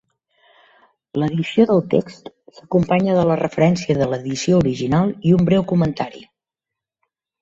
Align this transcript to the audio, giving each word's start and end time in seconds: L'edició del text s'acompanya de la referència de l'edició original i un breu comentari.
L'edició 1.23 1.65
del 1.71 1.81
text 1.91 2.31
s'acompanya 2.59 3.17
de 3.19 3.25
la 3.33 3.37
referència 3.43 3.99
de 4.01 4.07
l'edició 4.15 4.63
original 4.65 5.13
i 5.29 5.35
un 5.41 5.45
breu 5.51 5.67
comentari. 5.75 6.25